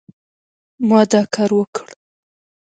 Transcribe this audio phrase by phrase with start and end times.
[0.87, 1.87] ما دا کار وکړ